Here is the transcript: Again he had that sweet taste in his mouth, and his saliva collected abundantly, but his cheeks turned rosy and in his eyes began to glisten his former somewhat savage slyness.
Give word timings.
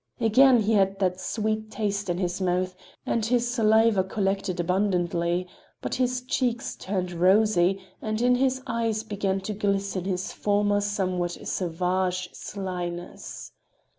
Again 0.19 0.61
he 0.63 0.73
had 0.73 0.97
that 0.97 1.19
sweet 1.19 1.69
taste 1.69 2.09
in 2.09 2.17
his 2.17 2.41
mouth, 2.41 2.73
and 3.05 3.23
his 3.23 3.47
saliva 3.47 4.03
collected 4.03 4.59
abundantly, 4.59 5.47
but 5.79 5.93
his 5.93 6.23
cheeks 6.23 6.75
turned 6.75 7.11
rosy 7.11 7.79
and 8.01 8.19
in 8.19 8.33
his 8.33 8.63
eyes 8.65 9.03
began 9.03 9.41
to 9.41 9.53
glisten 9.53 10.05
his 10.05 10.33
former 10.33 10.81
somewhat 10.81 11.33
savage 11.47 12.33
slyness. 12.33 13.51